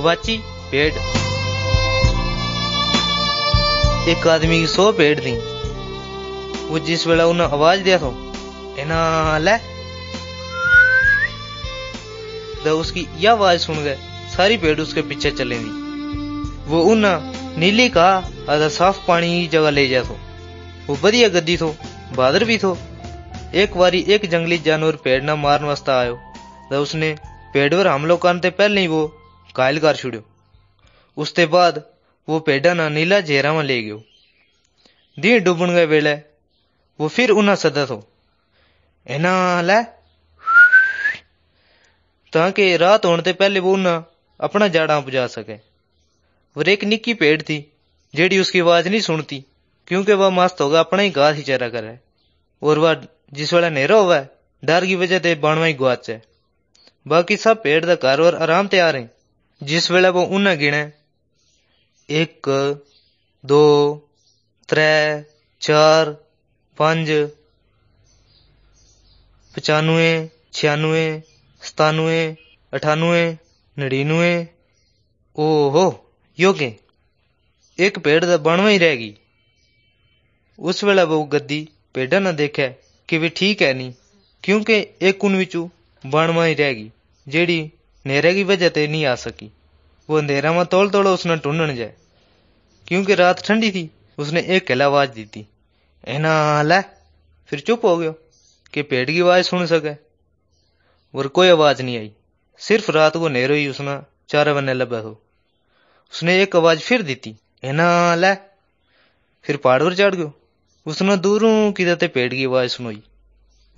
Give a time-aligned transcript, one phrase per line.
[0.00, 0.36] गवाची
[0.70, 0.92] पेड़।
[4.08, 5.32] एक आदमी की सौ पेड़ थी
[6.68, 8.08] वो जिस वेला उन्हें आवाज़ दिया था
[8.78, 9.56] एना, ले।
[12.64, 13.96] तो उसकी यह आवाज़ सुन गए।
[14.36, 15.70] सारी पेड़ उसके पीछे चले दी
[16.66, 18.08] वो उन्हें नीली का
[18.50, 20.16] आधा साफ़ पानी की जगह ले जा तो।
[20.86, 21.74] वो बढ़िया गद्दी थो
[22.16, 22.76] बहादुर भी थो
[23.54, 26.20] एक बारी एक जंगली जानवर पेड़ ना मारने वास्ते आयो।
[26.70, 27.16] तो उसने
[27.54, 29.06] पेड़ पर हमलो करने पहले ही वो
[29.56, 30.22] घायल कर छुड़ो
[31.16, 31.90] उसके बाद
[32.28, 34.04] वो पेड़ा ना नीला जेरा में ले गयो।
[35.18, 36.14] दी डूबन गए वेले,
[37.00, 38.12] वो फिर उन्हें सदा थो।
[39.08, 39.82] एना ले?
[42.32, 44.04] ताकि रात होने ते पहले वो उन्हें
[44.40, 45.56] अपना जाड़ा पुजा सके।
[46.56, 47.72] और एक निक्की पेड़ थी
[48.14, 49.44] जेड़ी उसकी आवाज़ नहीं सुनती,
[49.86, 51.98] क्योंकि वह मस्त होगा, अपना ही घास ही चरा करे।
[52.62, 54.26] और वह जिस वेला नेरा हुआ
[54.64, 56.22] डर की वजह से बनवा ही गुआच। है
[57.08, 59.19] बाकी सब पेड़ का घर और आराम ते आ रहे
[59.60, 60.80] जिस वेला वो उन्हें गिने
[62.08, 62.48] एक,
[63.44, 63.64] दो,
[64.68, 65.24] त्रै,
[65.60, 66.10] चार
[66.78, 67.08] पाँच
[69.54, 70.10] पचानवे
[70.52, 71.04] छियानवे
[71.62, 72.22] सतानवे
[72.72, 73.24] अठानवे
[73.76, 74.32] नड़िनवे
[75.36, 75.84] ओहो,
[76.38, 76.76] योगे,
[77.78, 79.14] एक पेड़ तो बनवा ही रहेगी
[80.58, 81.60] उस वेला वो गद्दी
[81.94, 82.68] पेड़ा न देखे
[83.08, 83.92] कि वे ठीक है नहीं,
[84.44, 85.70] क्योंकि एक विचू
[86.06, 86.90] बनवा ही रहेगी
[87.26, 87.60] जेड़ी
[88.06, 89.52] नेरे की वजह ते नहीं आ सकी।
[90.10, 91.94] वो अंधेरा में तोड़ तोड़ उसने ढूंढन जाए।
[92.88, 95.48] क्योंकि रात ठंडी थी, उसने एक कहला आवाज़ दी थी।
[96.08, 96.80] एना, ले,
[97.46, 98.12] फिर चुप हो गयो,
[98.72, 99.92] कि पेड़ की आवाज़ सुन सके।
[101.18, 102.12] और कोई आवाज़ नहीं आई।
[102.58, 105.22] सिर्फ़ रात को नेरो ही उसने चारे बने लबे हो।
[106.12, 108.34] उसने एक आवाज़ फिर दी थी, एना, ले,
[109.42, 110.40] फिर पहाड़ पर चढ़ गयो।
[110.86, 113.02] उसने दूरों किधर पेड़ की आवाज़ सुनोई।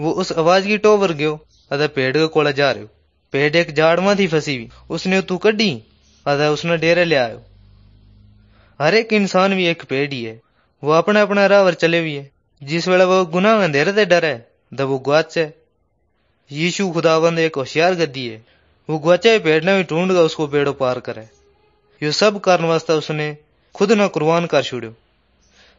[0.00, 2.84] वो उस आवाज़ की टोवर गयो अदा पेड़ के कोला जा रहे
[3.32, 5.82] पेड़ एक झाड़ में थी फंसी हुई। उसने तू कड्डी
[6.26, 7.42] अदा उसने डेरे ले आयो।
[8.80, 10.40] हर एक इंसान भी एक पेड़ ही है।
[10.84, 12.30] वो अपने अपने राह पर चले हुए है।
[12.62, 14.34] जिस वेला वो गुनाह अंधेरे से डरे,
[14.74, 15.38] तब वो गुआच।
[16.52, 18.44] यीशु खुदाबंद एक होशियार गद्दी है।
[18.90, 21.28] वो गुआचे पेड़ ने भी ढूंढ उसको पेड़ों पार करे।
[22.02, 23.36] ये सब कारण वास्ते उसने
[23.74, 24.94] खुद न कुर्बान कर छोड़ो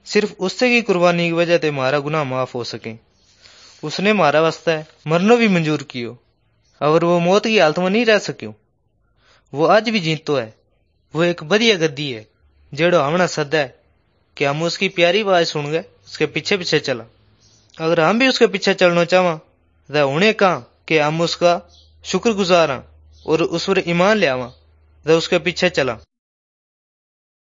[0.06, 2.94] सिर्फ़ उससे की कुर्बानी की वजह से मारा गुनाह माफ़ हो सके।
[3.84, 6.20] उसने मारा वास्ते मरनो भी मंजूर कियो।
[6.84, 8.54] और वो मौत की हालत में नहीं रह सक्यो
[9.54, 10.54] वो आज भी जीतो है।
[11.14, 12.26] वो एक बढ़िया गद्दी है,
[12.72, 13.76] जेड़ो हमने सदा है
[14.38, 17.04] कि हम उसकी प्यारी आवाज़ सुन गए उसके पीछे पीछे चला।
[17.78, 19.36] अगर हम भी उसके पीछे चलना चाहवा
[19.90, 20.56] तो उन्हें कहा
[20.88, 21.60] कि हम उसका
[22.06, 22.86] शुक्रगुजार हाँ
[23.26, 24.48] और उस पर ईमान ले आवा
[25.06, 25.98] तो उसके पीछे चला।